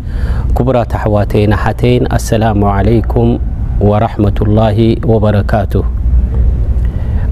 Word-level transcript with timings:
كبرةحواتين 0.56 1.52
ين 1.84 2.02
السلام 2.12 2.60
عليكم 2.76 3.26
ورمة 3.80 4.32
الله 4.46 4.78
وبركاته 5.04 5.84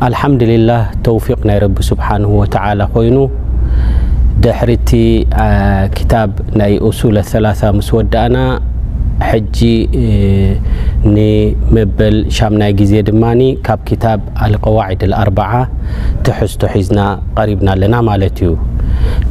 الحمدلله 0.03 0.81
توفيق 1.05 1.41
ن 1.47 1.51
رب 1.65 1.81
سبحانه 1.91 2.29
وتعالى 2.29 2.85
ين 3.01 3.17
حرت 4.59 4.91
كتاب 5.99 6.31
ن 6.61 6.63
اسول 6.89 7.15
الثلاثة 7.25 7.71
مسودنا 7.73 8.45
ንመበል 11.13 12.15
ሻናይ 12.37 12.71
ግዜ 12.79 12.93
ድማ 13.09 13.25
ካብ 13.67 13.81
ታ 14.03 14.13
አልقዋድ 14.45 15.03
ኣር 15.23 15.31
ተሕዝቶ 16.27 16.63
ሒዝና 16.75 17.01
قሪብና 17.39 17.69
ኣለና 17.75 17.95
ማለት 18.11 18.39
እዩ 18.45 18.51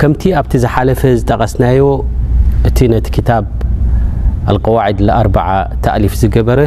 ከምቲ 0.01 0.21
ኣብቲ 0.39 0.53
ዝሓለፈ 0.63 1.01
ዝጠቐስናዮ 1.19 1.87
እቲ 2.69 2.77
ነቲ 2.93 3.07
ታብ 3.29 3.45
قዋዒድ 4.67 4.99
ኣዓ 5.19 5.37
ተእሊፍ 5.83 6.13
ዝገበረ 6.21 6.59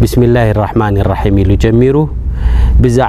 ብስምاላه 0.00 0.48
الرحማን 0.54 0.94
ራም 1.12 1.36
ኢሉ 1.42 1.50
ጀሚሩ 1.64 1.96
ዛ 2.96 3.00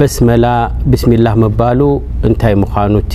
በስመላ 0.00 0.46
ብስምላه 0.90 1.32
መባሉ 1.42 1.80
እንታይ 2.28 2.54
ምኑ 2.60 2.94
ቲ 3.12 3.14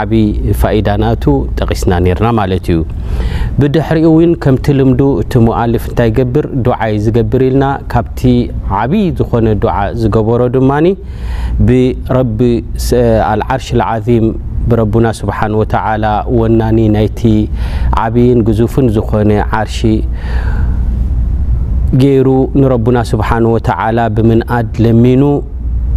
ዓብይ 0.00 0.24
ፋኢዳ 0.60 0.88
ናእ 1.02 1.14
ጠቂስና 1.58 1.92
ና 2.24 2.28
ማለት 2.38 2.66
እዩ 2.74 2.78
ብድሕሪኡ 3.60 4.04
እው 4.12 4.22
ከምቲ 4.44 4.66
ልምዱ 4.78 5.00
እቲ 5.22 5.32
ሞؤልፍ 5.46 5.84
እንታይ 5.90 6.10
ገብር 6.18 6.46
ዱዓይ 6.68 6.94
ዝገብር 7.06 7.42
ኢልና 7.48 7.66
ካብቲ 7.94 8.20
ዓብይ 8.80 9.04
ዝኾነ 9.18 9.46
ዱዓ 9.64 9.76
ዝገበሮ 10.02 10.40
ድማ 10.56 10.70
ብዓርሽ 12.40 13.68
عም 13.90 14.26
ብረና 14.70 15.06
ስብሓ 15.20 15.38
و 15.60 15.68
ወና 16.40 16.60
ናይቲ 16.96 17.20
ዓብይን 18.06 18.40
ግዙፍን 18.50 18.88
ዝኾነ 18.98 19.30
ዓርሽ 19.62 19.80
ገይሩ 22.02 22.28
ንረና 22.60 22.96
ስብሓ 23.14 23.28
و 23.54 24.06
ብምንኣድ 24.18 24.68
ለሚኑ 24.86 25.22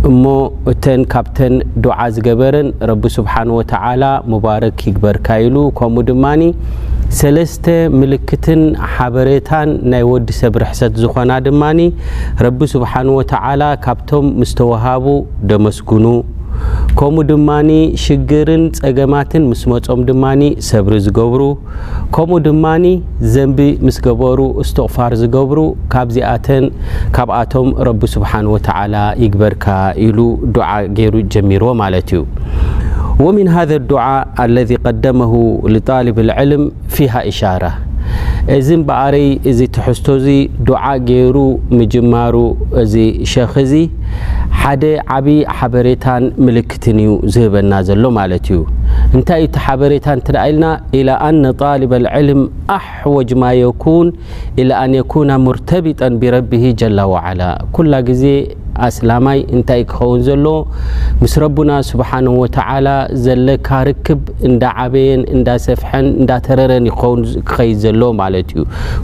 እሞ 0.09 0.23
እተን 0.72 1.02
ካብተን 1.11 1.53
ድዓ 1.84 1.95
ዝገበረን 2.16 2.67
ረቢ 2.89 3.03
ስብሓንወተዓላ 3.16 4.03
ምባረክ 4.31 4.80
ይግበርካ 4.89 5.28
ኢሉ 5.45 5.56
ከምኡ 5.78 6.03
ድማኒ 6.09 6.42
ሰለስተ 7.20 7.66
ምልክትን 8.00 8.62
ሓበሬታን 8.94 9.70
ናይ 9.94 10.03
ወዲሰብ 10.12 10.53
ርሕሰት 10.66 10.94
ዝኾና 11.03 11.31
ድማኒ 11.47 11.80
ረቢ 12.47 12.59
ስብሓንወተዓላ 12.75 13.64
ካብቶም 13.86 14.28
ምስተወሃቡ 14.42 15.06
ደመስግኑ 15.52 16.06
ከምኡ 17.00 17.23
ድማ 17.30 17.50
ሽግርን 18.03 18.61
ፀገማትን 18.84 19.44
ምስ 19.52 19.61
መፆም 19.72 20.00
ድማ 20.09 20.23
ሰብሪ 20.70 20.94
ዝገብሩ 21.06 21.42
ከምኡ 22.16 22.38
ድማኒ 22.47 22.86
ዘንቢ 23.34 23.59
ምስ 23.86 23.97
ገበሩ 24.06 24.39
እስትቕፋር 24.64 25.14
ዝገብሩ 25.22 25.59
ካብዚኣተን 25.94 26.66
ካብኣቶም 27.17 27.67
ረቢ 27.88 28.02
ስብሓ 28.16 28.31
وተ 28.53 28.67
ይግበርካ 29.23 29.66
ኢሉ 30.06 30.17
ዱዓ 30.58 30.70
ገይሩ 31.00 31.14
ጀሚርዎ 31.36 31.72
ማለት 31.84 32.09
እዩ 32.17 32.23
ወምን 33.25 33.50
ሃذ 33.56 33.69
لዱዓ 33.81 34.06
አለذ 34.44 34.72
قደመ 34.86 35.19
ጣልብ 35.90 36.17
ዕልም 36.42 36.64
ፊሃ 36.95 37.14
እሻራة 37.31 37.73
እዚ 38.56 38.68
ን 38.80 38.86
በእረይ 38.90 39.28
እዚ 39.50 39.60
ትሕዝቶ 39.76 40.08
እዚ 40.20 40.28
ዱዓእ 40.68 41.00
ገይሩ 41.10 41.38
ምጅማሩ 41.78 42.36
እዚ 42.81 42.94
ሸኽ 43.31 43.53
እዚ 43.66 43.74
ሓደ 44.62 44.84
ዓብዪ 45.16 45.30
ሓበሬታን 45.59 46.24
ምልክትን 46.48 46.98
እዩ 47.04 47.14
ዝህበና 47.36 47.72
ዘሎ 47.88 48.04
ማለት 48.20 48.46
እዩ 48.56 48.59
እንታይ 49.16 49.42
እዩቲ 49.44 49.58
ሓበሬታ 49.66 50.06
እትደእ 50.20 50.46
ኢልና 50.50 50.66
ኢላ 51.00 51.09
ኣነ 51.30 51.44
ጣልባ 51.62 51.92
ልዕልም 52.06 52.42
ኣሕወጅ 52.78 53.31
ማ 53.44 53.54
የኩን 53.62 54.08
ኢላ 54.62 54.70
ኣን 54.84 54.94
የኩና 55.00 55.31
ሙርተቢጠን 55.48 56.16
ብረቢሂ 56.24 56.64
ጀላ 56.81 57.00
ዋዓላ 57.14 57.42
ላዜ 57.94 58.24
ኣስላማይ 58.88 59.40
እንታይ 59.56 59.81
ክኸውን 59.91 60.22
ዘሎ 60.28 60.46
ምስ 61.22 61.34
ረና 61.41 61.72
ስብሓን 61.90 62.25
ወተላ 62.41 62.88
ዘለካ 63.25 63.68
ርክብ 63.88 64.22
እንዳዓበየን 64.50 65.22
እንዳሰፍሐን 65.36 66.08
እንዳተረረን 66.22 66.88
ይኸን 66.91 67.22
ክኸይድ 67.50 67.78
ዘሎ 67.86 68.02
ማለት 68.22 68.50
እዩ 68.56 68.63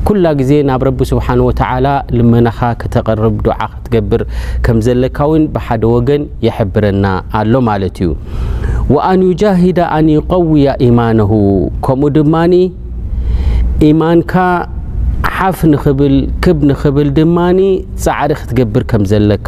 ኩላ 0.09 0.25
ግዜ 0.39 0.51
ናብ 0.69 0.81
ረቢ 0.89 0.99
ስብሓን 1.11 1.43
ወተላ 1.47 1.85
ልመናኻ 2.17 2.59
ከተቀርብ 2.81 3.37
ዱዓ 3.47 3.59
ክትገብር 3.75 4.23
ከም 4.67 4.79
ዘለካ 4.87 5.17
ውን 5.31 5.45
ብሓደ 5.55 5.83
ወገን 5.95 6.25
የሕብረና 6.47 7.05
ኣሎ 7.41 7.53
ማለት 7.69 7.97
እዩ 8.07 8.11
ወኣንዩጃሂዳ 8.95 9.79
ኣንይቀውያ 9.99 10.71
ኢማኖሁ 10.89 11.33
ከምኡ 11.87 12.13
ድማ 12.17 12.35
ማን 13.99 14.19
ሓፍ 15.37 15.59
ንኽብል 15.71 16.15
ክብ 16.43 16.59
ንኽብል 16.69 17.07
ድማኒ 17.17 17.59
ጻዕሪ 18.03 18.29
ክትገብር 18.39 18.83
ከም 18.91 19.03
ዘለካ 19.11 19.47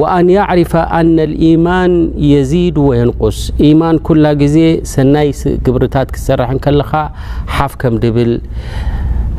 ወኣንያዕሪፈ 0.00 0.72
ኣና 0.98 1.16
ልኢማን 1.32 1.92
የዚድ 2.32 2.76
ወየንቁስ 2.86 3.38
ኢማን 3.68 3.96
ኩላ 4.08 4.24
ግዜ 4.42 4.56
ሰናይ 4.92 5.28
ግብርታት 5.66 6.08
ክትሰርሕን 6.14 6.60
ከለካ 6.66 6.92
ሓፍ 7.56 7.74
ከም 7.82 7.96
ድብል 8.04 8.32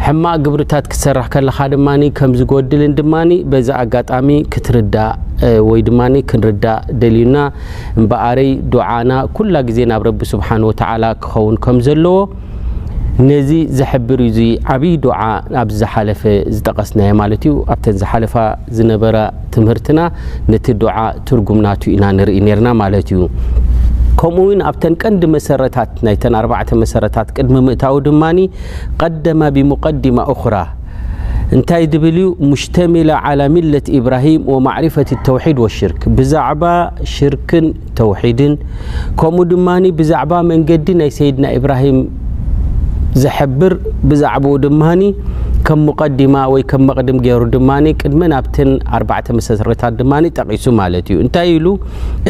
ሕማቅ 0.08 0.36
ግብርታት 0.48 0.86
ክትሰራሕ 0.92 1.26
ከለካ 1.36 1.58
ድማ 1.76 1.90
ከም 2.18 2.32
ዝጎድልን 2.42 2.94
ድማ 3.00 3.14
በዛ 3.54 3.70
ኣጋጣሚ 3.86 4.30
ክትርዳእ 4.56 5.12
ወይ 5.70 5.82
ድማ 5.88 6.02
ክንርዳእ 6.32 6.80
ደልዩና 7.02 7.36
እምበኣረይ 8.00 8.52
ዱዓና 8.76 9.12
ኩላ 9.40 9.56
ግዜ 9.70 9.80
ናብ 9.92 10.04
ረቢ 10.10 10.22
ስብሓንወተላ 10.34 11.04
ክኸውን 11.26 11.58
ከም 11.66 11.80
ዘለዎ 11.88 12.18
ነዚ 13.28 13.52
ዘሕብር 13.78 14.20
እዙ 14.28 14.38
ዓብይ 14.74 14.94
ዱዓ 15.04 15.16
ኣብዝሓለፈ 15.62 16.22
ዝጠቀስናየ 16.58 17.14
ማለት 17.22 17.44
እዩ 17.48 17.54
ኣብተን 17.74 17.96
ዝሓለፋ 18.02 18.34
ዝነበራ 18.78 19.16
ትምህርትና 19.54 20.00
ነቲ 20.52 20.68
ዱዓ 20.82 20.96
ትርጉምናቱ 21.28 21.82
ኢና 21.96 22.04
ንርኢ 22.18 22.38
ና 22.66 22.74
ማለት 22.82 23.10
እዩ 23.16 23.20
ከምኡውን 24.22 24.62
ኣብተን 24.70 24.94
ቀንዲ 25.02 25.24
መሰረታት 25.36 25.92
ናይኣተ 26.08 26.70
መሰረታት 26.84 27.28
ቅድሚ 27.36 27.56
ምእታዊ 27.68 27.98
ድማ 28.08 28.24
ቀደማ 29.02 29.42
ብሙቀዲማ 29.58 30.18
እኹራ 30.36 30.56
እንታይ 31.58 31.84
ዝብልዩ 31.94 32.26
ሙሽተሚላ 32.54 33.12
ላ 33.42 33.50
ሚለት 33.58 33.88
ኢብራሂም 34.00 34.42
ወማሪፈት 34.54 35.12
ተውሒድ 35.28 35.60
ወሽርክ 35.66 36.02
ብዛዕባ 36.20 36.64
ሽርክን 37.16 37.68
ተውሒድን 38.00 38.56
ከምኡ 39.22 39.48
ድማ 39.52 39.68
ብዛዕባ 40.02 40.34
መንገዲ 40.54 40.88
ናይ 41.02 41.12
ሰይድና 41.20 41.48
ብራም 41.66 42.00
ዝሐብር 43.24 43.74
ብዛዕኡ 44.10 44.48
ድማ 44.66 44.84
ከም 45.68 45.84
ቀዲማ 46.02 46.36
ወይ 46.52 46.62
ም 46.82 46.86
መቅድም 46.88 47.18
ገይሩ 47.24 47.42
ድማ 47.56 47.70
ቅድሚ 48.02 48.20
ናብ 48.34 48.46
4 49.00 49.32
መረታት 49.62 49.94
ድማ 50.00 50.14
ጠቂሱ 50.38 50.66
ማለት 50.80 51.08
እዩ 51.14 51.18
እንታይ 51.24 51.50
ኢሉ 51.56 51.68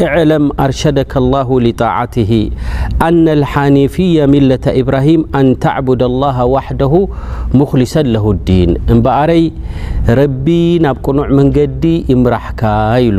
እዕለም 0.04 0.44
ኣርሸደك 0.64 1.12
لላه 1.24 1.48
لጣعት 1.66 2.14
ኣና 3.08 3.26
ልሓኒፍያ 3.42 4.24
ሚለة 4.34 4.64
ኢብራሂም 4.80 5.22
ኣን 5.40 5.46
ተዕبድ 5.64 6.00
الላه 6.10 6.36
ዋحደሁ 6.54 6.92
ሙክሊሰ 7.60 7.94
ለሁ 8.14 8.24
ዲን 8.48 8.70
እምበአረይ 8.94 9.44
ረቢ 10.20 10.46
ናብ 10.86 10.96
ቅኑዕ 11.06 11.28
መንገዲ 11.38 11.82
ይምራሕካ 12.12 12.62
ኢሉ 13.08 13.18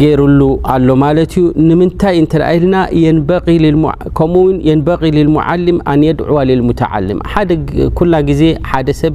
ጌሩሉ 0.00 0.40
ኣሎ 0.74 0.86
ማለት 1.04 1.32
ዩ 1.38 1.42
ንምንታይ 1.68 2.16
እተልና 2.24 2.74
ከምኡውን 4.18 4.56
يንበق 4.70 5.02
للمዓلም 5.16 5.78
አን 5.90 6.00
የድعዋ 6.08 6.38
للمتعልም 6.50 7.18
ሓደ 7.32 7.50
ኩላ 7.98 8.12
ጊዜ 8.30 8.42
ሓደ 8.70 8.88
ሰብ 9.00 9.14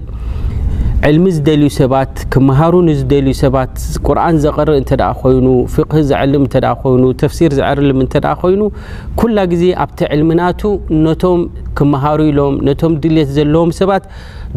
ዕልሚ 1.08 1.26
ዝደልዩ 1.36 1.70
ሰባት 1.82 2.14
ክመሃሩ 2.34 2.74
ንዝደልዩ 2.88 3.34
ሰባት 3.42 3.74
ቁርኣን 4.08 4.38
ዘቐር 4.44 4.70
እንተ 4.80 4.92
ኮይኑ 5.20 5.46
ፍቅህ 5.76 6.02
ዘዕልም 6.10 6.42
እንተ 6.46 6.56
ኮይኑ 6.82 7.04
ተፍሲር 7.22 7.52
ዘዕርልም 7.60 8.00
እንተ 8.04 8.16
ኮይኑ 8.42 8.62
ኩላ 9.20 9.38
ግዜ 9.52 9.64
ኣብቲ 9.84 10.00
ዕልሚናቱ 10.16 10.62
ነቶም 11.06 11.40
ክመሃሩ 11.80 12.20
ኢሎም 12.32 12.56
ነቶም 12.70 12.96
ድሌት 13.06 13.30
ዘለዎም 13.38 13.72
ሰባት 13.80 14.06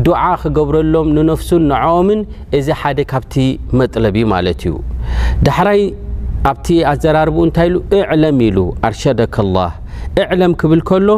ድዓ 0.08 0.22
ክገብረሎም 0.44 1.08
ንነፍሱን 1.18 1.62
ንዓምን 1.72 2.22
እዚ 2.60 2.68
ሓደ 2.80 2.98
ካብቲ 3.12 3.36
መጥለብ 3.80 4.16
እዩ 4.22 4.26
ማለት 4.34 4.64
እዩ 4.70 4.74
ዳሕራይ 5.48 5.82
ኣብቲ 6.52 6.68
ኣዘራርቡ 6.94 7.36
እንታይ 7.50 7.68
ኢሉ 7.72 7.76
እዕለም 8.00 8.40
ኢሉ 8.48 8.58
ኣርሸደካላህ 8.88 9.70
እዕለም 10.24 10.52
ክብል 10.62 10.80
ከሎ 10.90 11.08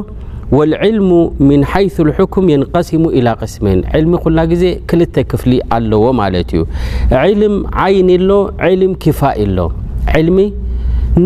ወልዕልሙ 0.57 1.11
ምንሓይث 1.49 1.95
ሕኩም 2.17 2.45
የንቀሲሙ 2.53 3.05
ኢላ 3.19 3.29
ቅስሜን 3.43 3.79
ዕልሚ 3.99 4.13
ኩላ 4.25 4.39
ግዜ 4.53 4.65
ክልተ 4.91 5.15
ክፍሊ 5.31 5.53
ኣለዎ 5.77 6.05
ማለት 6.23 6.51
እዩ 6.59 6.63
ዕልም 7.23 7.55
ዓይኒ 7.85 8.09
ሎ 8.29 8.33
ልም 8.81 8.93
ኪፋኢ 9.05 9.43
ሎ 9.57 9.67
ዕልሚ 10.19 10.39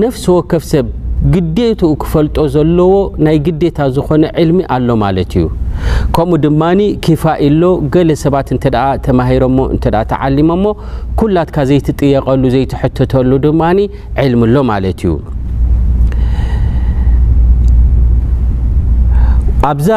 ነፍሲ 0.02 0.24
ወከፍ 0.36 0.64
ሰብ 0.72 0.86
ግዴቱኡ 1.34 1.92
ክፈልጦ 2.02 2.36
ዘለዎ 2.56 2.90
ናይ 3.26 3.36
ግዴታ 3.46 3.78
ዝኾነ 3.96 4.24
ዕልሚ 4.42 4.58
ኣሎ 4.74 4.88
ማለት 5.04 5.32
እዩ 5.40 5.46
ከምኡ 6.16 6.38
ድማ 6.44 6.62
ኪፋኢ 7.06 7.48
ሎ 7.60 7.72
ገለ 7.96 8.10
ሰባት 8.24 8.50
እን 8.56 8.60
ተማሂሮሞ 9.06 9.58
እንተ 9.74 9.86
ተዓሊሞሞ 10.12 10.64
ኩላትካ 11.22 11.56
ዘይትጥየቀሉ 11.70 12.42
ዘይትሕትተሉ 12.56 13.30
ድማኒ 13.48 13.78
ዕልሚሎ 14.26 14.54
ማለት 14.72 15.02
እዩ 15.06 15.12
ኣብዛ 19.66 19.88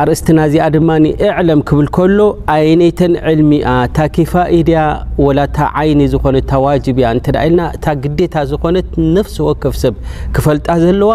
ኣርእስትና 0.00 0.38
እዚኣ 0.48 0.66
ድማ 0.74 0.90
እዕለም 1.22 1.60
ክብል 1.68 1.88
ከሎ 1.96 2.18
ኣይነይተን 2.54 3.12
ዕልሚኣ 3.30 3.66
እታ 3.88 3.96
ኬፋኢድያ 4.16 4.82
ወላ 5.24 5.40
እታ 5.48 5.58
ዓይኒ 5.80 6.00
ዝኾነት 6.12 6.44
ታዋጅብ 6.52 6.96
እያ 7.00 7.08
እንተ 7.16 7.26
ኢልና 7.42 7.60
እታ 7.76 7.86
ግዴታ 8.04 8.34
ዝኾነት 8.50 8.86
ነፍሰ 9.16 9.36
ወከፍ 9.48 9.74
ሰብ 9.82 9.94
ክፈልጣ 10.36 10.66
ዘለዋ 10.84 11.10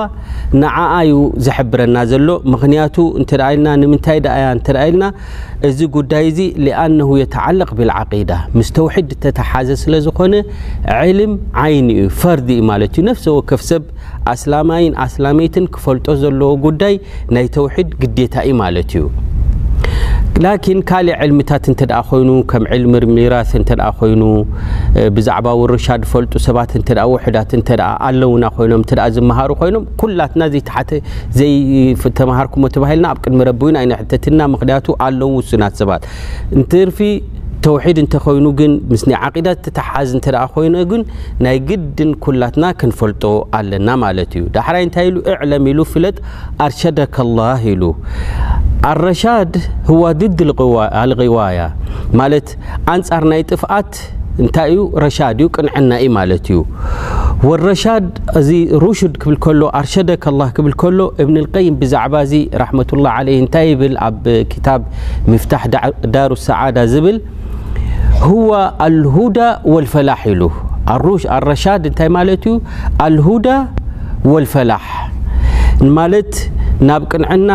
ንዓኣዩ 0.63 1.13
ዘሕብረና 1.47 1.97
ዘሎ 2.11 2.27
ምክንያቱ 2.55 2.95
እንተ 3.21 3.31
ኢልና 3.53 3.67
ንምንታይ 3.83 4.19
እ 4.35 4.37
ያ 4.43 4.53
እተእ 4.59 4.79
ኢልና 4.85 5.03
እዚ 5.69 5.79
ጉዳይ 5.97 6.23
እዚ 6.33 6.39
ለኣነሁ 6.67 7.09
የተዓለቕ 7.23 7.69
ብል 7.81 7.93
ዓቂዳ 8.03 8.31
ምስ 8.57 8.69
ተውሒድ 8.79 9.09
ተተሓዘ 9.25 9.69
ስለዝኾነ 9.85 10.33
ዕልም 10.99 11.35
ዓይኒ 11.65 11.89
እዩ 12.03 12.09
ፈርዲ 12.21 12.49
እዩ 12.59 12.63
ማለት 12.73 12.93
እዩ 12.99 13.05
ነፍሰ 13.09 13.25
ወከፍ 13.39 13.61
ሰብ 13.71 13.83
ኣስላማይን 14.33 14.93
ኣስላሜይትን 15.07 15.65
ክፈልጦ 15.73 16.05
ዘለዎ 16.23 16.51
ጉዳይ 16.67 16.93
ናይ 17.35 17.45
ተውሒድ 17.57 17.89
ግዴታ 18.01 18.35
ኢ 18.47 18.51
ማለት 18.61 18.91
እዩ 18.99 19.03
ላኪን 20.43 20.79
ካሊእ 20.89 21.15
ዕልሚታት 21.23 21.65
እንተ 21.71 21.81
ኮይኑ 22.07 22.29
ከም 22.51 22.63
ዕልሚ 22.75 22.93
ሚራት 23.17 23.51
እንተ 23.59 23.69
ኮይኑ 23.99 24.21
ብዛዕባ 25.15 25.47
ውርሻ 25.59 25.85
ዝፈልጡ 26.03 26.33
ሰባት 26.47 26.71
እተ 26.79 26.89
ውሕዳት 27.11 27.51
እተ 27.59 27.69
ኣለውና 28.07 28.43
ኮይኖም 28.57 28.81
እተ 28.85 28.91
ዝመሃሩ 29.17 29.49
ኮይኖም 29.61 29.85
ኩላትና 30.01 30.41
ዘይተተ 30.55 30.91
ዘይተምሃርኩሞ 31.39 32.63
ተባሂልና 32.77 33.07
ኣብ 33.13 33.19
ቅድሚ 33.25 33.41
ረቢዩን 33.51 33.79
ይነ 33.85 33.93
ሕተትና 34.01 34.39
ምክድያቱ 34.55 34.87
ኣለዉ 35.07 35.29
ውሱናት 35.39 35.75
ሰባትእንት 35.83 36.73
ይ 37.73 37.93
ግድን 38.59 38.73
ላት 42.41 42.83
ፈል 42.99 43.11
ህ 43.23 44.01
ዋጥፍ 44.03 44.97
ሽሎ 47.65 47.91
ዛ 47.97 48.23
ه 64.87 65.67
ኣ 66.57 66.71
ዳ 66.75 67.23
هዋ 68.23 68.51
ኣልሁዳ 68.85 69.37
ወልፈላሕ 69.73 70.21
ኢሉ 70.33 70.41
ኣረሻድ 71.37 71.83
እንታይ 71.89 72.09
ማለት 72.17 72.43
ዩ 72.49 72.53
ኣልሁዳ 73.05 73.47
ወልፈላሕ 74.33 74.85
ማለት 75.97 76.33
ናብ 76.89 77.01
ቅንዕና 77.11 77.51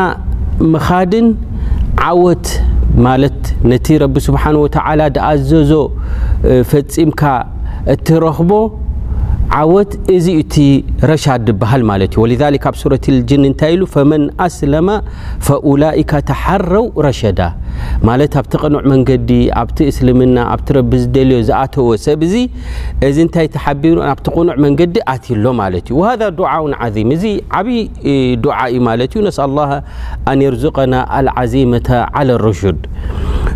ምኻድን 0.72 1.28
ዓወት 2.08 2.46
ማለት 3.06 3.40
ነቲ 3.70 3.86
ረቢ 4.02 4.16
ስብሓንه 4.28 4.58
وተل 4.64 5.00
ድኣዘዞ 5.16 5.72
ፈፂምካ 6.72 7.20
እትረኽቦ 7.94 8.50
ዓት 9.58 9.93
እዚ 10.14 10.26
ሻ 11.23 11.35
ሃ 11.70 11.79
ولذ 12.23 12.43
ኣብ 12.50 12.67
ة 12.67 13.12
الج 13.14 13.31
ታይ 13.61 13.73
فመن 13.94 14.23
سلم 14.61 14.88
فلئ 15.47 15.97
ተحረው 16.31 16.85
ረሸዳ 17.06 17.41
ኣብቲ 18.37 18.52
ቕኑع 18.62 18.82
መንገዲ 18.93 19.31
ኣብቲ 19.62 19.79
እسልምና 19.93 20.37
ኣ 20.55 20.58
ረቢ 20.76 20.91
ዝደልዮ 21.02 21.38
ዝኣተዎ 21.49 21.88
ሰብዚ 22.06 22.35
እዚ 23.08 23.17
ታይ 23.35 23.47
ተቢሩ 23.56 23.97
ኣቲ 24.12 24.26
ቕኑع 24.37 24.56
መንገዲ 24.67 24.94
ኣትሎ 25.14 25.44
ዩ 25.88 25.91
وهذا 26.00 26.26
دعء 26.41 26.55
عيم 26.81 27.08
እዚ 27.17 27.25
ዓይ 27.58 27.70
ع 28.87 28.88
ዩ 29.19 29.19
سأ 29.38 29.43
الله 29.49 29.70
رزقና 30.55 30.94
العمة 31.20 31.88
على 32.17 32.32
الرድ 32.38 32.82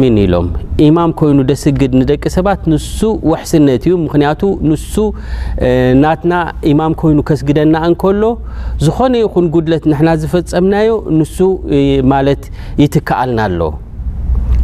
ሚን 0.00 0.14
ኢሎም 0.22 0.46
ኢማም 0.84 1.10
ኮይኑ 1.20 1.38
ደስግድ 1.50 1.92
ንደቂ 2.00 2.22
ሰባት 2.36 2.62
ንሱ 2.72 2.98
ውሕስነት 3.30 3.82
እዩ 3.88 3.94
ምክንያቱ 4.04 4.42
ንሱ 4.68 4.94
ናትና 6.02 6.32
ኢማም 6.70 6.94
ኮይኑ 7.02 7.18
ከስግደና 7.30 7.74
እንከሎ 7.90 8.22
ዝኾነ 8.86 9.12
ይኹን 9.24 9.48
ጉድለት 9.56 9.86
ንሕና 9.92 10.08
ዝፈጸምናዮ 10.22 10.88
ንሱ 11.18 11.36
ማለት 12.14 12.44
ይትከኣልና 12.82 13.40
ኣሎ 13.48 13.60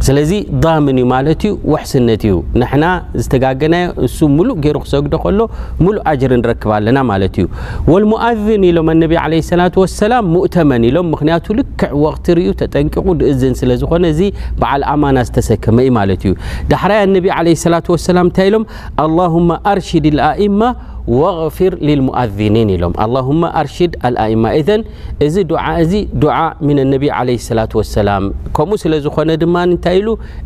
ስለዚ 0.05 0.31
ضምን 0.63 0.97
እዩ 1.01 1.05
ማለት 1.13 1.41
እዩ 1.47 1.51
ውሕስነት 1.71 2.21
እዩ 2.27 2.33
ንሕና 2.61 2.85
ዝተጋገናዮ 3.23 3.85
ንሱ 4.05 4.17
ሙሉእ 4.35 4.55
ገይሩ 4.63 4.77
ክሰግዶ 4.85 5.13
ከሎ 5.23 5.39
ሙሉእ 5.83 6.03
ኣጅር 6.11 6.31
ንረክብ 6.41 6.71
ኣለና 6.77 6.97
ማለት 7.11 7.35
እዩ 7.41 7.45
ወልሙኣذን 7.91 8.63
ኢሎም 8.69 8.89
ኣነቢ 8.93 9.13
ለ 9.33 9.57
ላ 9.61 9.69
ሰላም 10.01 10.23
ሙእተመን 10.35 10.83
ኢሎም 10.89 11.07
ምክንያቱ 11.13 11.45
ልክዕ 11.59 11.89
ወቅቲ 12.05 12.27
ርዩ 12.39 12.49
ተጠንቂቁ 12.61 13.05
ንእዝን 13.21 13.55
ስለ 13.61 13.69
ዝኮነ 13.83 14.05
እዚ 14.15 14.21
በዓል 14.61 14.83
ኣማና 14.93 15.17
ዝተሰከመ 15.29 15.77
እዩ 15.85 15.91
ማለት 15.99 16.23
እዩ 16.27 16.33
ዳሕራያ 16.73 17.01
ኣነቢ 17.07 17.27
ለ 17.47 17.55
ሰላ 17.65 17.75
ወሰላም 17.95 18.29
እንታይ 18.29 18.47
ኢሎም 18.51 18.65
ኣላሁማ 19.05 19.49
ኣርሽድ 19.73 20.07
ኣእማ 20.29 20.61
واغفر 21.07 21.75
للمؤذنين 21.75 22.69
اللهم 22.99 23.43
أرشد 23.45 23.91
الئمة 24.05 24.47
إذ 25.19 25.35
دع 26.13 26.37
من 26.61 26.77
النب 26.79 27.03
عليه 27.03 27.35
الصلة 27.35 27.69
والسلام 27.75 28.23
كمو 28.55 28.75
سل 28.75 28.95
ن 29.67 29.77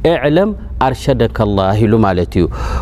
اعلم 0.07 0.49
ارشدك 0.81 1.37
الله 1.41 1.77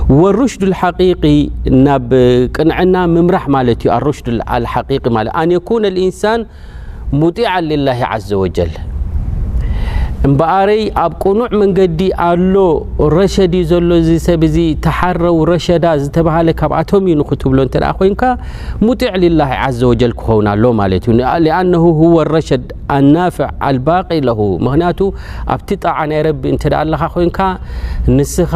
والرشد 0.09 0.62
الحقيق 0.63 1.24
نب 1.67 2.12
قنعና 2.55 3.00
ممرح 3.15 3.43
لر 3.50 4.07
لقي 4.27 5.00
ن 5.45 5.51
يكون 5.51 5.83
الانسان 5.86 6.39
ميعا 7.13 7.62
لله 7.62 8.00
عز 8.05 8.31
وجل 8.33 8.71
እምበአረይ 10.28 10.82
ኣብ 11.04 11.12
ቁኑዕ 11.24 11.50
መንገዲ 11.60 12.02
ኣሎ 12.30 12.56
ረሸዲ 13.16 13.54
ዘሎ 13.70 13.90
እዚ 14.02 14.10
ሰብ 14.26 14.42
እዚ 14.48 14.58
ተሓረው 14.86 15.38
ረሸዳ 15.50 15.86
ዝተብሃለ 16.02 16.48
ካብኣቶም 16.60 17.04
እዩ 17.12 17.16
ንኽትብሎ 17.20 17.58
እንተ 17.66 17.76
ኮንካ 18.00 18.22
ሙጢዕ 18.86 19.12
ልላ 19.24 19.42
ዘ 19.78 19.82
ወጀል 19.92 20.14
ክኸውን 20.22 20.48
ኣሎ 20.54 20.64
ማለት 20.82 21.06
እዩ 21.14 21.20
ኣነሁ 21.60 21.86
ወ 22.16 22.18
ረሸድ 22.36 22.66
ኣናፍዕ 22.96 23.48
ኣልባቂ 23.68 24.10
ለሁ 24.30 24.40
ምክንያቱ 24.68 25.00
ኣብቲ 25.56 25.70
ጣዓ 25.86 25.98
ናይ 26.14 26.22
ረቢ 26.28 26.44
እንተ 26.56 26.64
ደኣ 26.74 26.80
ኣለኻ 26.88 27.02
ኮይንካ 27.16 27.40
ንስኻ 28.18 28.54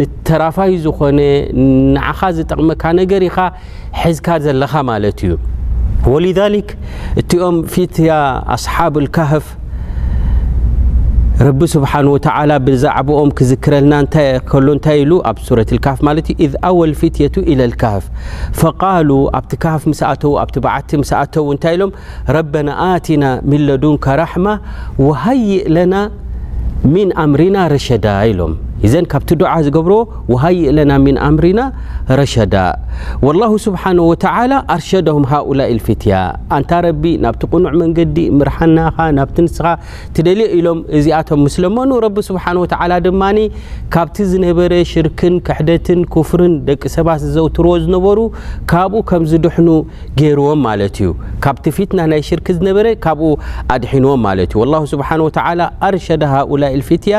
ንተራፋይ 0.00 0.74
ዝኮነ 0.84 1.18
ንዓኻ 1.96 2.20
ዝጠቕመካ 2.40 2.82
ነገር 3.00 3.24
ኢኻ 3.30 3.38
ሒዝካ 4.02 4.28
ዘለኻ 4.46 4.72
ማለት 4.92 5.18
እዩ 5.30 5.40
ወ 6.12 6.16
እቲኦም 7.22 7.56
ፊትያ 7.72 8.12
ኣስሓብካፍ 8.58 9.44
رب 11.40 11.66
سبحانه 11.66 12.10
وتعلى 12.10 12.58
بزعبم 12.58 13.30
كزكرل 13.30 13.94
ه 15.26 15.34
سورة 15.42 15.66
الكف 15.72 16.08
إذ 16.40 16.56
أو 16.64 16.84
الفتية 16.84 17.32
إلى 17.38 17.64
الكهف 17.64 18.10
فقالو 18.52 19.26
بت 19.30 19.54
كهف 19.54 19.88
مس 19.88 19.98
ت 20.52 20.58
بعت 20.58 20.96
سو 21.34 21.54
م 21.86 21.90
ربنا 22.28 22.96
آتنا 22.96 23.40
ملدنك 23.44 24.08
رحمة 24.08 24.60
وهيئ 24.98 25.68
لنا 25.68 26.10
من 26.84 27.16
أمرنا 27.18 27.66
رشد 27.68 28.06
لم 28.06 28.56
እዘን 28.86 29.04
ካብቲ 29.12 29.30
ድዓ 29.40 29.50
ዝገብር 29.64 29.92
ወሃይእለና 30.32 30.92
ሚን 31.04 31.16
ኣምሪና 31.26 31.60
ረሸዳ 32.20 32.54
ላ 33.40 33.46
ስብሓላ 33.66 34.54
ኣርሸዳም 34.74 35.24
ሃኡላ 35.32 35.60
ልፊትያ 35.76 36.14
ኣንታ 36.56 36.70
ረቢ 36.86 37.02
ናብቲ 37.24 37.42
ቕኑዕ 37.52 37.72
መንገዲ 37.82 38.16
ምርሓናኻ 38.38 38.96
ናብቲ 39.18 39.36
ንስኻ 39.46 39.66
ትደል 40.16 40.40
ኢሎም 40.58 40.80
እዚኣቶም 41.00 41.42
ምስለመኑ 41.48 41.90
ረቢ 42.06 42.16
ስብሓን 42.30 42.58
ድማ 43.06 43.22
ካብቲ 43.94 44.16
ዝነበረ 44.32 44.72
ሽርክን 44.94 45.34
ክሕደትን 45.46 46.00
ክፍርን 46.16 46.54
ደቂ 46.68 46.82
ሰባት 46.96 47.20
ዝዘውትርዎ 47.26 47.72
ዝነበሩ 47.84 48.18
ካብኡ 48.72 49.00
ከምዝ 49.10 49.32
ድሕኑ 49.46 49.68
ገይርዎም 50.18 50.60
ማለት 50.68 50.96
እዩ 51.02 51.10
ካብቲ 51.46 51.64
ፊትና 51.76 52.00
ናይ 52.12 52.20
ሽርክ 52.30 52.46
ዝነበረ 52.58 52.86
ካብኡ 53.06 53.30
ኣድሒንዎም 53.76 54.20
ማለት 54.30 54.52
እዩ 54.64 54.84
ስብሓ 54.96 55.08
ኣርሸዳ 55.88 56.22
ሃላ 56.34 56.62
ፊትያ 56.90 57.16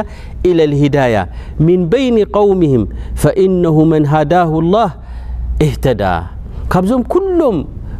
ሂዳያ 0.82 1.18
ምን 1.66 1.80
በይን 1.92 2.18
قውምህም 2.36 2.84
ፈኢነه 3.22 3.78
መን 3.92 4.04
ሃዳه 4.14 4.48
الላህ 4.64 4.90
እህተዳ 5.66 6.04
ካብዞም 6.74 7.04
ኩሎም 7.14 7.58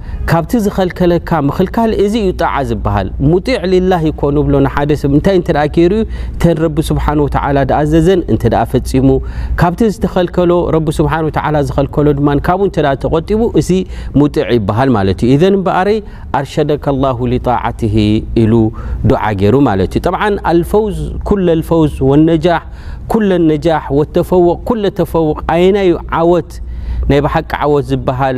ካብቲ 0.29 0.51
ዝኸልከለካ 0.65 1.29
ምክልካ 1.47 1.75
እዚ 2.03 2.13
ዩ 2.25 2.33
ጣ 2.41 2.49
ዝሃል 2.69 3.07
ሙጢዕ 3.29 3.59
ላ 3.91 3.97
ኮኑ 4.21 4.35
ብሎ 4.47 4.55
ሰብታይ 5.03 5.37
ገይሩ 5.75 5.93
ተ 6.41 6.69
ስ 6.89 6.97
ኣዘዘን 7.81 8.21
እ 8.35 8.37
ፈፂሙ 8.73 9.09
ካብቲ 9.61 9.79
ዝኸልከሎ 9.95 10.51
ስ 10.97 11.07
ዝከሎ 11.69 12.07
ድብ 12.19 12.29
ተቆጢቡ 13.05 13.41
እዚ 13.61 13.69
ሙጢዕ 14.21 14.45
ይሃል 14.57 14.91
ዩ 15.33 15.43
በረይ 15.67 15.99
ኣርሸደካ 16.39 16.85
ه 17.19 17.41
ጣት 17.49 17.81
ሉ 18.53 18.63
ዓ 19.25 19.35
ገይሩ 19.43 19.55
ማ 19.67 19.77
ዩ 19.83 20.63
ፈውዝ 20.73 21.93
ፈ 24.31 24.41
ተፈውቅ 25.01 25.39
ናዩ 25.77 25.93
ት 26.51 26.61
ናይ 27.11 27.19
ሓቂ 27.35 27.53
ት 27.81 27.83
ዝሃል 27.91 28.37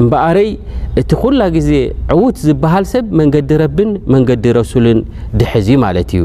እምበረይ 0.00 0.50
እቲ 1.00 1.10
ኩላ 1.20 1.40
ግዜ 1.56 1.70
ዕዉት 2.14 2.36
ዝበሃል 2.46 2.84
ሰብ 2.92 3.06
መንገዲ 3.20 3.50
ረብን 3.62 3.90
መንገዲ 4.14 4.44
ረሱልን 4.58 4.98
ድሕዝ 5.40 5.68
ዩ 5.72 5.76
ማለት 5.84 6.10
እዩ 6.16 6.22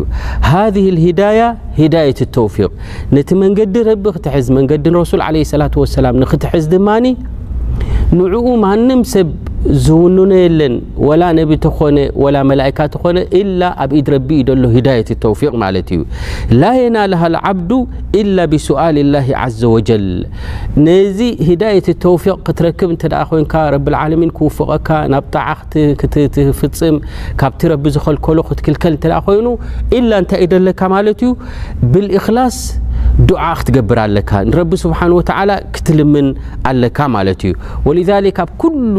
ሃذ 0.50 0.76
الهዳያ 0.94 1.40
ሂዳيት 1.82 2.20
الተውፊቅ 2.28 2.72
ነቲ 3.16 3.30
መንገዲ 3.44 3.74
ረቢ 3.90 4.04
ክትሕዝ 4.18 4.46
መንገዲ 4.58 4.84
ረሱል 5.00 5.22
عለ 5.28 5.36
ላة 5.62 5.74
وሰላ 5.84 6.06
ንክትሕዝ 6.24 6.66
ድማኒ 6.76 7.06
ንዑኡ 8.20 8.46
ማንም 8.66 9.02
ሰብ 9.16 9.28
ዝውኑኖ 9.84 10.32
የለን 10.46 10.74
ላ 11.22 11.28
ኾ 11.78 11.90
መካኮ 12.50 13.04
ኣብኢድ 13.84 14.08
ረቢ 14.14 14.30
ዩሎ 14.50 14.64
ሂዳት 14.76 15.10
ተፊ 15.24 15.42
እዩ 15.84 16.00
ላ 16.62 16.72
የናሃ 16.82 17.22
ዓብዱ 17.50 17.72
ብስል 18.54 18.98
ላه 19.14 19.30
ዘ 19.60 19.72
وጀል 19.76 20.06
ነዚ 20.88 21.20
ሂዳት 21.50 21.88
ተቅ 22.06 22.28
ክትረክብ 22.48 22.90
እተ 22.96 23.14
ኮይን 23.30 23.46
ረብለሚን 23.76 24.32
ክውፍቀካ 24.38 24.90
ናብ 25.14 25.26
ጣዓ 25.36 25.48
ፍፅም 26.62 26.98
ካብቲ 27.42 27.62
ረቢ 27.74 27.86
ዝኸልከሎ 27.98 28.38
ክትክልከል 28.50 28.96
ኮይኑ 29.28 29.48
ንታይ 30.12 30.40
እዩደሎካ 30.44 30.82
ማ 30.94 31.04
ዩብ 31.24 31.38
ድ 33.30 33.34
ክትገብር 33.58 33.98
ኣለካ 34.04 34.32
ንረ 34.50 34.60
ስብሓን 34.84 35.12
ክትልምን 35.76 36.28
ኣለካ 36.70 37.00
ማለት 37.16 37.42
እዩ 37.50 37.54
ወ 37.88 37.92
ኣብ 38.44 38.50
ኩሉ 38.62 38.96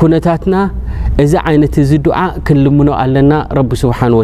ኩነታትና 0.00 0.56
እዚ 1.22 1.32
ይነት 1.54 1.74
እዚ 1.82 1.90
ዱዓ 2.06 2.18
ክንልምኖ 2.46 2.88
ኣለና 3.02 3.32
ረቢ 3.58 3.70
ስብሓን 3.82 4.12
ወ 4.18 4.22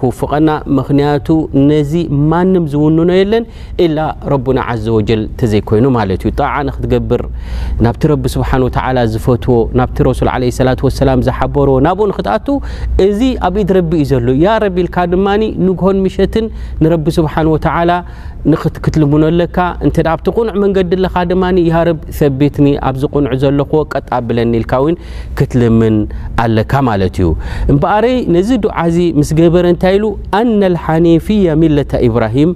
ክውፉቀና 0.00 0.50
ምክንያቱ 0.78 1.26
ነዚ 1.70 1.92
ማንም 2.30 2.64
ዝውንኖ 2.74 3.08
የለን 3.18 3.44
ኢላ 3.86 3.98
ረና 4.32 4.60
ዘወጀል 4.84 5.22
ተዘይኮይኑ 5.40 5.84
ማለት 5.98 6.22
እዩ 6.26 6.32
ጣዓን 6.40 6.70
ክትገብር 6.76 7.24
ናብቲ 7.86 8.02
ረቢ 8.14 8.24
ስብሓን 8.36 8.62
ዝፈትዎ 9.14 9.58
ናብቲ 9.80 9.98
ረሱል 10.08 10.30
ለላሰላ 10.34 11.14
ዘሓበርዎ 11.30 11.76
ናብኡ 11.88 12.06
ንክትኣቱ 12.12 12.48
እዚ 13.08 13.20
ኣብኢድረቢ 13.48 13.92
እዩ 14.04 14.08
ዘሎ 14.12 14.28
ያ 14.46 14.56
ረቢ 14.66 14.76
ኢልካ 14.86 14.96
ድማ 15.14 15.26
ንግሆን 15.68 15.96
ምሸትን 16.06 16.46
ንረቢ 16.84 17.06
ስብሓ 17.20 17.34
ንክትልምኖ 18.50 19.24
ለካ 19.40 19.56
እንተ 19.86 19.96
ኣብቲ 20.12 20.26
ቁኑዕ 20.36 20.54
መንገዲ 20.62 20.90
ኣለካ 21.00 21.16
ድማ 21.30 21.44
የሃርብ 21.66 21.98
ሰቢትኒ 22.20 22.66
ኣብዚ 22.88 23.02
ቁኑዕ 23.14 23.32
ዘለኾዎ 23.42 23.80
ቀጣብለኒኢልካ 23.94 24.72
ን 24.92 24.96
ክትልምን 25.38 25.96
ኣለካ 26.44 26.72
ማለት 26.88 27.18
እዩ 27.20 27.28
እምበኣረይ 27.72 28.16
ነዚ 28.36 28.48
ዱዓዚ 28.64 28.96
ምስ 29.18 29.30
ገበረ 29.40 29.64
እንታይ 29.74 29.94
ኢሉ 29.98 30.04
ኣና 30.40 30.60
ልሓኒፍያ 30.74 31.54
ሚለተ 31.62 31.92
ኢብራሂም 32.08 32.50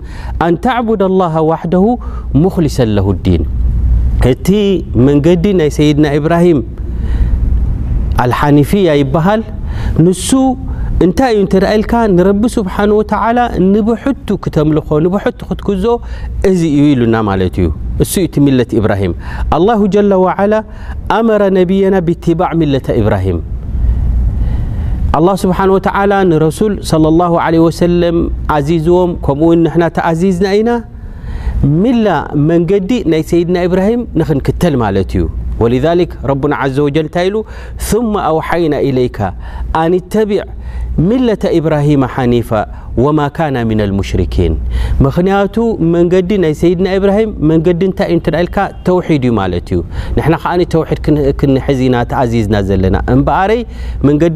ኣንተዕቡድ 0.49 1.03
لላه 1.13 1.35
ዋሕደሁ 1.51 1.85
ሙክሊሰ 2.45 2.77
ለሁዲን 2.97 3.43
እቲ 4.33 4.49
መንገዲ 5.09 5.45
ናይ 5.61 5.71
ሰይድና 5.79 6.07
ኢብራሂም 6.21 6.59
ልሓኒፍያ 8.31 8.89
ይሃል 9.03 9.43
እንታይ 11.05 11.33
እዩ 11.37 11.41
እተደኢልካ 11.47 11.95
ንረቢ 12.17 12.43
ስብሓንወተ 12.55 13.11
ንብሕቱ 13.73 14.29
ክተምልኾ 14.45 14.89
ንብሕቱ 15.05 15.41
ክትክዞ 15.49 15.85
እዚ 16.51 16.61
እዩ 16.77 16.85
ኢሉና 16.93 17.17
ማለት 17.29 17.57
እዩ 17.63 17.67
እሱ 18.03 18.13
ዩቲ 18.25 18.37
ሚለት 18.47 18.71
ኢብራሂም 18.79 19.13
ኣላ 19.57 19.69
ጀ 19.95 20.05
ዋላ 20.25 20.53
ኣመረ 21.19 21.43
ነብየና 21.59 21.97
ብትባዕ 22.09 22.51
ሚለት 22.63 22.89
ኢብራሂም 23.03 23.39
ስብሓ 25.45 25.59
ንረሱል 26.33 26.73
ወሰለም 27.67 28.17
ዓዚዝዎም 28.57 29.13
ከምኡውን 29.27 29.61
ሕና 29.75 29.85
ተዓዚዝና 29.99 30.47
ኢና 30.61 30.71
ሚላ 31.83 32.07
መንገዲ 32.51 32.91
ናይ 33.13 33.23
ሰይድና 33.33 33.57
ኢብራሂም 33.69 34.01
ንክንክተል 34.23 34.75
ማለት 34.85 35.13
እዩ 35.19 35.23
ولذلك 35.61 36.19
ربنا 36.25 36.57
عز 36.57 36.81
وجل 36.81 37.05
نت 37.05 37.19
ل 37.19 37.43
ثم 37.79 38.17
أوحينا 38.17 38.79
إليك 38.81 39.21
أن 39.77 39.95
اتبع 39.95 40.43
ملة 40.99 41.39
إبراهيم 41.45 42.05
حنيفة 42.07 42.67
ዲ 42.99 43.03
ድ 43.03 43.05
ና 44.11 44.13
ድ 47.69 47.71
ድ 54.33 54.35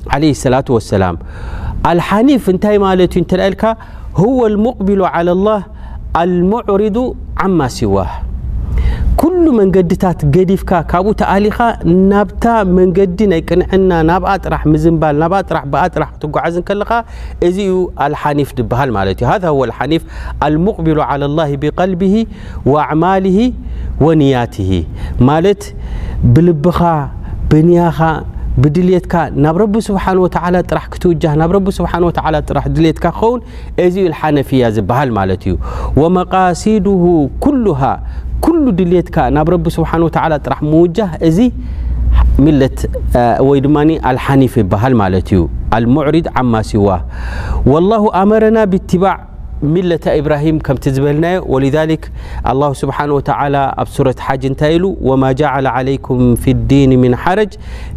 ፍ 0.05 0.07
لق 0.23 0.69
عى 5.05 5.23
لله 5.23 5.61
لعርض 6.15 6.97
عማሲዋህ 7.43 8.11
كل 9.21 9.43
መንገድታት 9.59 10.19
ገዲፍካ 10.35 10.71
ካብኡ 10.91 11.07
ተሊኻ 11.21 11.57
ናብ 12.11 12.27
መንገዲ 12.77 13.19
ናይ 13.31 13.41
ቅንዕና 13.49 13.91
ናብ 14.09 14.23
ጥ 14.43 14.45
ምዝንል 14.73 15.23
ክትጓዓዝ 15.89 16.55
ከ 16.89 16.97
እዚዩ 17.47 17.71
ኒፍ 18.39 18.49
ሃል 18.79 18.91
ፍ 19.19 19.99
لق 20.89 20.99
عى 21.09 21.17
الله 21.31 21.49
ብقلبه 21.63 22.15
وማه 22.73 23.37
ونያት 24.05 24.55
ብልኻ 26.35 26.79
ብያ 27.51 27.77
ብድልትካ 28.61 29.13
ናብ 29.43 29.55
ረብ 29.61 29.73
ስብሓه 29.87 30.15
ጥራ 30.69 30.79
ክትው 30.93 31.11
ናብ 31.41 31.51
ረ 31.55 31.59
ስ 31.77 31.83
ራ 32.57 32.63
ድልትካ 32.75 33.05
ክኸውን 33.05 33.39
እዚዩ 33.85 34.05
ሓነፊያ 34.21 34.65
ዝብሃል 34.77 35.09
ማለት 35.19 35.43
እዩ 35.49 35.55
ወመቃሲድ 36.01 36.87
ኩ 37.43 37.53
ኩሉ 38.45 38.65
ድልትካ 38.79 39.17
ናብ 39.37 39.47
ረቢ 39.53 39.65
ስብ 39.77 39.85
ጥራሕ 40.45 40.59
ምውጃህ 40.71 41.13
እዚ 41.29 41.39
ለት 42.59 42.79
ወይ 43.47 43.59
ድማ 43.65 43.77
አልሓኒፍ 44.09 44.53
ይሃል 44.61 44.93
ማለት 45.01 45.27
እዩ 45.35 45.41
አልሙሪድ 45.77 46.27
ዓማሲዋ 46.41 46.87
ኣረና 48.21 48.61
ባ 49.03 49.15
ሚለ 49.73 49.91
ኢብራሂም 50.19 50.57
ከምቲ 50.65 50.85
ዝበልና 50.95 51.25
ወ 51.53 52.63
ስብሓ 52.81 52.97
ኣብ 53.79 53.87
ሱረት 53.95 54.19
ሓጅ 54.25 54.43
እንታይ 54.49 54.71
ኢሉ 54.77 54.85
ወማ 55.09 55.23
ጃለ 55.39 55.65
عለይኩም 55.77 56.21
ፍ 56.43 56.53
ዲን 56.69 56.91
ምን 57.01 57.13
ሓረጅ 57.23 57.51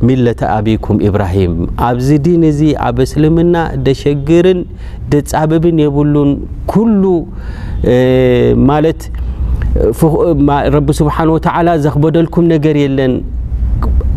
ሚለ 0.08 0.26
አብኩም 0.56 0.96
ኢብራሂም 1.08 1.52
ኣብዚ 1.88 2.08
ዲን 2.26 2.42
እዚ 2.52 2.60
ኣብ 2.88 2.96
እስልምና 3.06 3.54
ደ 3.88 3.94
ሸግርን 4.02 4.60
ደ 5.12 5.22
ጻብብን 5.32 5.78
የብሉን 5.84 6.32
ኩሉ 6.72 7.02
ማረቢ 10.48 10.88
ስብሓ 11.00 11.16
ዘክበደልኩም 11.86 12.44
ነገር 12.54 12.76
የለን 12.84 13.14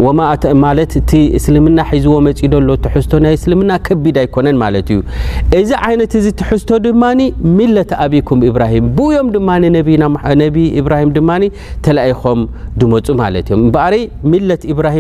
እልምና 0.04 1.80
ሒዝዎ 1.90 2.16
መፂሎ 2.26 2.54
ዝቶ 3.04 3.12
ናይ 3.26 3.36
እልምና 3.48 3.72
ቢድ 4.06 4.18
ኣኮነ 4.24 4.48
ዩ 4.96 5.00
እዚ 5.60 5.70
ት 6.14 6.20
ትዝቶ 6.50 6.70
ድማ 6.86 7.04
ሚ 7.58 7.68
ኣብኩም 8.06 8.40
ሂ 8.74 8.82
ዮም 9.16 9.28
ድ 9.36 9.38
ተም 11.16 12.42
ድመፁ 12.82 13.16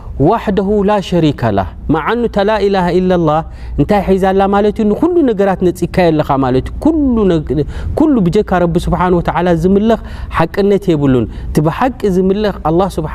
ዋደሁ 0.29 0.69
ላሸሪካላ 0.87 1.59
መዓኑታ 1.93 2.35
ላላሃ 2.47 2.85
ኢላ 2.97 3.11
እንታይ 3.79 4.01
ሒዛላ 4.07 4.41
ማለ 4.53 4.65
ዩ 4.79 4.83
ንኩሉ 4.89 5.15
ነገራት 5.29 5.59
ነፅካየለካ 5.67 6.29
ማዩሉ 6.43 8.15
ብጀካ 8.27 8.49
ቢ 8.73 8.81
ስብሓ 8.85 9.01
ዝምልኽ 9.63 10.01
ሓቅነት 10.37 10.83
የብሉን 10.91 11.25
ቲ 11.55 11.63
ብሓቂ 11.67 11.99
ዝምልኽ 12.17 12.55
ስብሓ 12.97 13.13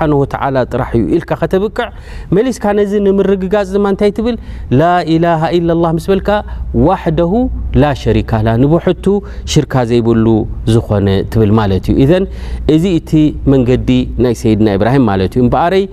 ጥራሕ 0.73 0.91
እዩ 0.99 1.05
ኢልካ 1.17 1.31
ከተብቅዕ 1.43 1.87
መሊስካ 2.39 2.65
ነዚ 2.81 2.93
ንምርግጋጽ 3.07 3.69
ድማ 3.77 3.87
ታይ 4.03 4.11
ብል 4.27 4.37
ላላ 4.81 5.25
ላ 5.85 5.93
ስበልካ 6.07 6.31
ዋሕደ 6.87 7.21
ላሸካ 7.85 8.33
ንሕቱ 8.63 9.07
ሽርካ 9.55 9.73
ዘይብሉ 9.93 10.27
ዝኾነ 10.75 11.09
ትብል 11.35 11.53
ማ 11.61 11.69
እዩን 12.05 12.25
እዚ 12.77 12.85
እቲ 13.01 13.13
መንገዲ 13.55 13.91
ናይ 14.25 14.35
ሰይድና 14.43 14.69
ብራሂም 14.83 15.07
ማዩይ 15.11 15.85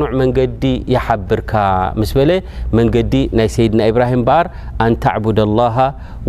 نع 0.00 0.08
መንዲ 0.20 0.62
يبርካ 0.94 1.52
መንዲ 2.78 3.14
ናይ 3.38 3.48
ሰድና 3.56 3.80
إبራهم 3.90 4.22
በር 4.28 4.46
أنተعبد 4.86 5.38
الله 5.48 5.76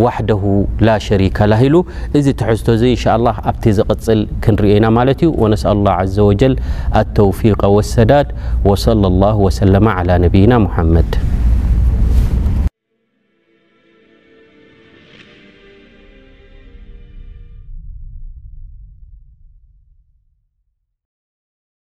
وحده 0.05 0.43
لاشرከل 0.85 1.53
ሉ 1.73 1.75
እዚ 2.17 2.25
ትሕዝቶ 2.39 2.67
ء 2.83 2.93
الله 3.17 3.35
ኣብ 3.49 3.57
ዝقፅል 3.77 4.19
ክንሪና 4.43 4.85
ዩ 5.23 5.23
وነسأل 5.41 5.71
الله 5.79 5.93
عز 6.03 6.17
وجل 6.29 6.53
التوفيق 7.01 7.59
والሰዳድ 7.75 8.27
وصلى 8.69 9.07
الله 9.11 9.35
وسلم 9.45 9.85
على 9.97 10.13
ና 10.51 10.53
محመድ 10.65 11.11